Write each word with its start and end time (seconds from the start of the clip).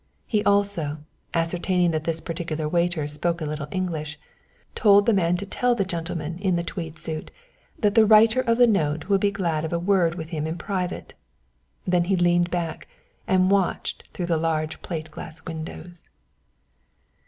He 0.25 0.43
also, 0.45 0.97
ascertaining 1.35 1.91
that 1.91 2.05
this 2.05 2.21
particular 2.21 2.67
waiter 2.67 3.05
spoke 3.05 3.39
a 3.39 3.45
little 3.45 3.67
English, 3.69 4.17
told 4.73 5.05
the 5.05 5.13
man 5.13 5.37
to 5.37 5.45
tell 5.45 5.75
the 5.75 5.85
gentleman 5.85 6.39
in 6.39 6.55
the 6.55 6.63
tweed 6.63 6.97
suit 6.97 7.31
that 7.77 7.93
the 7.93 8.07
writer 8.07 8.41
of 8.41 8.57
the 8.57 8.65
note 8.65 9.09
would 9.09 9.21
be 9.21 9.29
glad 9.29 9.63
of 9.63 9.71
a 9.71 9.77
word 9.77 10.15
with 10.15 10.29
him 10.29 10.47
in 10.47 10.57
private. 10.57 11.13
Then 11.85 12.05
he 12.05 12.15
leaned 12.15 12.49
back 12.49 12.87
and 13.27 13.51
watched 13.51 14.05
through 14.11 14.25
the 14.25 14.37
large 14.37 14.81
plate 14.81 15.11
glass 15.11 15.45
windows. 15.45 16.09